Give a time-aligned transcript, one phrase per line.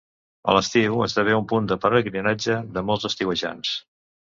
[0.51, 3.79] A l’estiu esdevé un punt de pelegrinatge de molts estiuejants.